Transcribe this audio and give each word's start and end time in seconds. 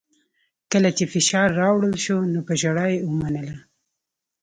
کله 0.71 0.89
چې 0.97 1.03
فشار 1.13 1.49
راوړل 1.61 1.95
شو 2.05 2.17
نو 2.33 2.39
په 2.47 2.53
ژړا 2.61 2.85
یې 2.93 2.99
ومنله 3.07 3.55